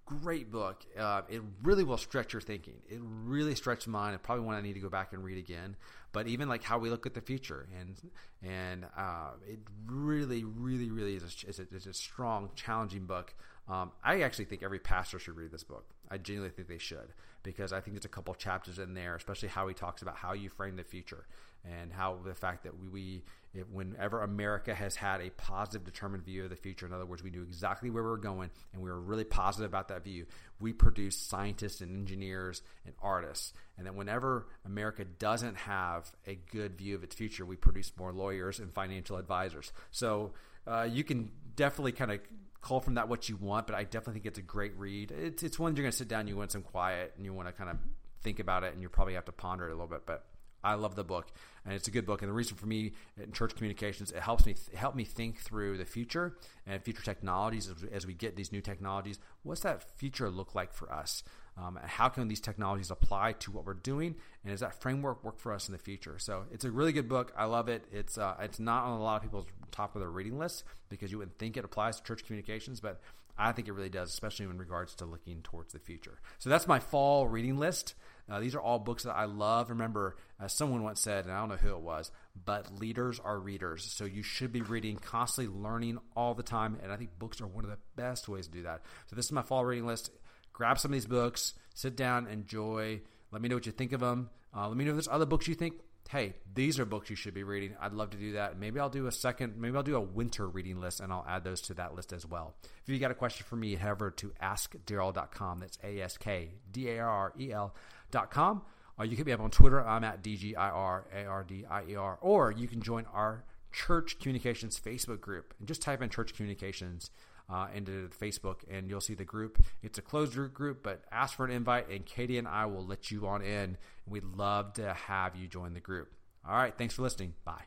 great 0.05 0.51
book. 0.51 0.85
Uh, 0.97 1.21
it 1.29 1.41
really 1.63 1.83
will 1.83 1.97
stretch 1.97 2.33
your 2.33 2.41
thinking. 2.41 2.75
It 2.87 2.99
really 3.01 3.55
stretched 3.55 3.87
mine. 3.87 4.13
It's 4.13 4.23
probably 4.23 4.45
one 4.45 4.55
I 4.55 4.61
need 4.61 4.73
to 4.73 4.79
go 4.79 4.89
back 4.89 5.13
and 5.13 5.23
read 5.23 5.37
again. 5.37 5.75
But 6.15 6.27
even 6.27 6.47
like 6.47 6.63
how 6.63 6.79
we 6.79 6.89
look 6.89 7.05
at 7.05 7.13
the 7.13 7.21
future, 7.21 7.67
and 7.77 7.95
and 8.41 8.85
uh, 8.97 9.31
it 9.45 9.59
really, 9.85 10.45
really, 10.45 10.89
really 10.89 11.15
is 11.15 11.23
a, 11.23 11.49
is 11.49 11.59
a, 11.59 11.67
is 11.75 11.87
a 11.87 11.93
strong, 11.93 12.51
challenging 12.55 13.05
book. 13.05 13.33
Um, 13.67 13.91
I 14.01 14.21
actually 14.21 14.45
think 14.45 14.63
every 14.63 14.79
pastor 14.79 15.19
should 15.19 15.35
read 15.35 15.51
this 15.51 15.65
book. 15.65 15.85
I 16.09 16.17
genuinely 16.17 16.55
think 16.55 16.69
they 16.69 16.77
should 16.77 17.13
because 17.43 17.73
I 17.73 17.81
think 17.81 17.95
there's 17.95 18.05
a 18.05 18.09
couple 18.09 18.33
chapters 18.33 18.79
in 18.79 18.93
there, 18.93 19.15
especially 19.15 19.49
how 19.49 19.67
he 19.67 19.73
talks 19.73 20.01
about 20.01 20.15
how 20.15 20.31
you 20.31 20.49
frame 20.49 20.77
the 20.77 20.83
future 20.85 21.25
and 21.65 21.91
how 21.91 22.19
the 22.23 22.33
fact 22.33 22.63
that 22.63 22.79
we, 22.79 22.87
we 22.87 23.23
if, 23.57 23.67
whenever 23.69 24.21
America 24.21 24.73
has 24.73 24.95
had 24.95 25.21
a 25.21 25.29
positive, 25.31 25.85
determined 25.85 26.23
view 26.23 26.43
of 26.43 26.49
the 26.49 26.55
future, 26.55 26.85
in 26.85 26.93
other 26.93 27.05
words, 27.05 27.23
we 27.23 27.29
knew 27.29 27.43
exactly 27.43 27.89
where 27.89 28.03
we 28.03 28.09
were 28.09 28.17
going 28.17 28.49
and 28.73 28.81
we 28.81 28.89
were 28.89 28.99
really 28.99 29.23
positive 29.23 29.69
about 29.69 29.87
that 29.89 30.03
view, 30.03 30.25
we 30.59 30.73
produce 30.73 31.17
scientists 31.17 31.81
and 31.81 31.91
engineers 31.91 32.61
and 32.85 32.93
artists. 33.01 33.53
And 33.77 33.85
then 33.85 33.95
whenever 33.95 34.47
America 34.65 35.05
doesn't 35.05 35.55
have 35.57 36.11
a 36.27 36.35
good 36.51 36.77
view 36.77 36.95
of 36.95 37.03
its 37.03 37.15
future, 37.15 37.45
we 37.45 37.55
produce 37.55 37.91
more 37.97 38.11
lawyers 38.11 38.59
and 38.59 38.73
financial 38.73 39.17
advisors. 39.17 39.71
So 39.91 40.33
uh, 40.67 40.87
you 40.89 41.03
can 41.03 41.31
definitely 41.55 41.91
kind 41.91 42.11
of 42.11 42.19
call 42.61 42.79
from 42.79 42.95
that 42.95 43.07
what 43.07 43.29
you 43.29 43.37
want, 43.37 43.67
but 43.67 43.75
I 43.75 43.83
definitely 43.83 44.13
think 44.13 44.25
it's 44.25 44.39
a 44.39 44.41
great 44.41 44.75
read. 44.77 45.11
It's 45.11 45.43
it's 45.43 45.59
one 45.59 45.75
you're 45.75 45.83
going 45.83 45.91
to 45.91 45.97
sit 45.97 46.07
down, 46.07 46.27
you 46.27 46.35
want 46.35 46.51
some 46.51 46.63
quiet, 46.63 47.13
and 47.15 47.23
you 47.23 47.31
want 47.31 47.47
to 47.47 47.53
kind 47.53 47.69
of 47.69 47.77
think 48.23 48.39
about 48.39 48.63
it, 48.63 48.73
and 48.73 48.81
you 48.81 48.89
probably 48.89 49.13
have 49.13 49.25
to 49.25 49.31
ponder 49.31 49.67
it 49.67 49.71
a 49.71 49.75
little 49.75 49.87
bit. 49.87 50.05
But 50.05 50.25
I 50.65 50.73
love 50.73 50.95
the 50.95 51.03
book, 51.03 51.27
and 51.63 51.73
it's 51.73 51.87
a 51.87 51.91
good 51.91 52.05
book. 52.05 52.21
And 52.21 52.29
the 52.29 52.33
reason 52.33 52.57
for 52.57 52.65
me 52.65 52.93
in 53.21 53.31
church 53.31 53.55
communications, 53.55 54.11
it 54.11 54.21
helps 54.21 54.45
me 54.45 54.55
help 54.73 54.95
me 54.95 55.03
think 55.03 55.39
through 55.39 55.77
the 55.77 55.85
future 55.85 56.37
and 56.65 56.81
future 56.81 57.03
technologies 57.03 57.71
as, 57.93 58.05
we 58.07 58.13
get 58.13 58.35
these 58.35 58.51
new 58.51 58.61
technologies. 58.61 59.19
What's 59.43 59.61
that 59.61 59.83
future 59.97 60.29
look 60.29 60.55
like 60.55 60.73
for 60.73 60.91
us? 60.91 61.23
Um, 61.57 61.79
how 61.83 62.09
can 62.09 62.27
these 62.27 62.41
technologies 62.41 62.91
apply 62.91 63.33
to 63.33 63.51
what 63.51 63.65
we're 63.65 63.75
doing? 63.75 64.15
And 64.43 64.51
does 64.51 64.59
that 64.59 64.81
framework 64.81 65.23
work 65.23 65.39
for 65.39 65.53
us 65.53 65.69
in 65.69 65.71
the 65.71 65.79
future? 65.79 66.19
So 66.19 66.43
it's 66.51 66.65
a 66.65 66.71
really 66.71 66.91
good 66.91 67.07
book. 67.07 67.31
I 67.37 67.45
love 67.45 67.69
it. 67.69 67.85
It's 67.91 68.17
uh, 68.17 68.35
it's 68.41 68.59
not 68.59 68.83
on 68.83 68.99
a 68.99 69.03
lot 69.03 69.17
of 69.17 69.21
people's 69.23 69.47
top 69.71 69.95
of 69.95 70.01
their 70.01 70.09
reading 70.09 70.37
list 70.37 70.63
because 70.89 71.11
you 71.11 71.17
wouldn't 71.17 71.37
think 71.39 71.55
it 71.55 71.63
applies 71.63 71.97
to 71.97 72.03
church 72.03 72.25
communications, 72.25 72.81
but 72.81 72.99
I 73.37 73.51
think 73.51 73.67
it 73.67 73.73
really 73.73 73.89
does, 73.89 74.09
especially 74.09 74.45
in 74.45 74.57
regards 74.57 74.95
to 74.95 75.05
looking 75.05 75.41
towards 75.41 75.73
the 75.73 75.79
future. 75.79 76.19
So 76.39 76.49
that's 76.49 76.67
my 76.67 76.79
fall 76.79 77.27
reading 77.27 77.57
list. 77.57 77.95
Uh, 78.29 78.39
these 78.39 78.55
are 78.55 78.61
all 78.61 78.79
books 78.79 79.03
that 79.03 79.13
I 79.13 79.25
love. 79.25 79.69
Remember, 79.69 80.15
as 80.39 80.53
someone 80.53 80.83
once 80.83 81.01
said, 81.01 81.25
and 81.25 81.33
I 81.33 81.39
don't 81.39 81.49
know 81.49 81.55
who 81.57 81.75
it 81.75 81.81
was, 81.81 82.11
but 82.45 82.79
leaders 82.79 83.19
are 83.19 83.37
readers. 83.37 83.83
So 83.83 84.05
you 84.05 84.23
should 84.23 84.51
be 84.51 84.61
reading, 84.61 84.95
constantly 84.97 85.53
learning 85.53 85.99
all 86.15 86.33
the 86.33 86.43
time. 86.43 86.79
And 86.81 86.91
I 86.91 86.95
think 86.95 87.19
books 87.19 87.39
are 87.41 87.47
one 87.47 87.65
of 87.65 87.69
the 87.69 87.77
best 87.95 88.27
ways 88.27 88.47
to 88.47 88.53
do 88.53 88.63
that. 88.63 88.81
So 89.07 89.15
this 89.15 89.25
is 89.25 89.31
my 89.31 89.43
fall 89.43 89.65
reading 89.65 89.85
list 89.85 90.09
grab 90.55 90.79
some 90.79 90.91
of 90.91 90.93
these 90.93 91.05
books, 91.05 91.53
sit 91.73 91.95
down, 91.95 92.27
enjoy. 92.27 93.01
Let 93.31 93.41
me 93.41 93.49
know 93.49 93.55
what 93.55 93.65
you 93.65 93.73
think 93.73 93.91
of 93.91 93.99
them. 93.99 94.29
Uh, 94.55 94.67
let 94.69 94.77
me 94.77 94.85
know 94.85 94.91
if 94.91 94.95
there's 94.95 95.09
other 95.09 95.25
books 95.25 95.47
you 95.47 95.53
think, 95.53 95.75
hey, 96.09 96.33
these 96.53 96.79
are 96.79 96.85
books 96.85 97.09
you 97.09 97.15
should 97.15 97.33
be 97.33 97.43
reading. 97.43 97.75
I'd 97.81 97.91
love 97.91 98.11
to 98.11 98.17
do 98.17 98.33
that. 98.33 98.57
Maybe 98.57 98.79
I'll 98.79 98.89
do 98.89 99.07
a 99.07 99.11
second, 99.11 99.57
maybe 99.57 99.75
I'll 99.75 99.83
do 99.83 99.97
a 99.97 100.01
winter 100.01 100.47
reading 100.47 100.79
list 100.79 101.01
and 101.01 101.11
I'll 101.11 101.25
add 101.27 101.43
those 101.43 101.61
to 101.63 101.73
that 101.73 101.93
list 101.93 102.13
as 102.13 102.25
well. 102.25 102.55
If 102.63 102.93
you 102.93 102.97
got 102.99 103.11
a 103.11 103.15
question 103.15 103.45
for 103.49 103.57
me, 103.57 103.75
head 103.75 103.91
over 103.91 104.11
to 104.11 104.31
askdarrell.com. 104.41 105.59
That's 105.59 105.77
A 105.83 105.99
S 105.99 106.17
K 106.17 106.51
D 106.71 106.89
A 106.89 106.99
R 106.99 107.33
E 107.37 107.51
L.com. 107.51 108.61
Or 108.97 109.03
you 109.03 109.17
can 109.17 109.25
be 109.25 109.33
up 109.33 109.41
on 109.41 109.51
Twitter. 109.51 109.85
I'm 109.85 110.05
at 110.05 110.23
D 110.23 110.37
G 110.37 110.55
I 110.55 110.69
R 110.69 111.05
A 111.13 111.25
R 111.25 111.43
D 111.43 111.65
I 111.69 111.83
E 111.89 111.95
R. 111.97 112.17
Or 112.21 112.51
you 112.51 112.69
can 112.69 112.81
join 112.81 113.05
our 113.13 113.43
Church 113.73 114.19
Communications 114.19 114.79
Facebook 114.79 115.19
group 115.19 115.53
and 115.59 115.67
just 115.67 115.81
type 115.81 116.01
in 116.01 116.09
Church 116.09 116.33
Communications 116.33 117.11
uh, 117.49 117.67
into 117.73 118.09
Facebook, 118.09 118.57
and 118.69 118.89
you'll 118.89 119.01
see 119.01 119.13
the 119.13 119.25
group. 119.25 119.63
It's 119.83 119.97
a 119.97 120.01
closed 120.01 120.35
group, 120.53 120.83
but 120.83 121.01
ask 121.11 121.35
for 121.35 121.45
an 121.45 121.51
invite, 121.51 121.89
and 121.89 122.05
Katie 122.05 122.37
and 122.37 122.47
I 122.47 122.65
will 122.65 122.85
let 122.85 123.11
you 123.11 123.27
on 123.27 123.41
in. 123.41 123.77
We'd 124.07 124.23
love 124.23 124.73
to 124.73 124.93
have 124.93 125.35
you 125.35 125.47
join 125.47 125.73
the 125.73 125.79
group. 125.79 126.11
All 126.47 126.55
right, 126.55 126.75
thanks 126.77 126.93
for 126.93 127.01
listening. 127.01 127.33
Bye. 127.43 127.63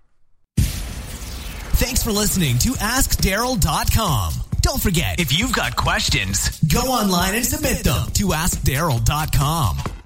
Thanks 0.58 2.02
for 2.02 2.10
listening 2.10 2.58
to 2.58 2.70
AskDarrell.com. 2.70 4.32
Don't 4.60 4.82
forget, 4.82 5.20
if 5.20 5.38
you've 5.38 5.52
got 5.52 5.76
questions, 5.76 6.60
go 6.62 6.80
online 6.80 7.36
and 7.36 7.46
submit 7.46 7.84
them 7.84 8.10
to 8.14 8.28
AskDarrell.com. 8.28 9.97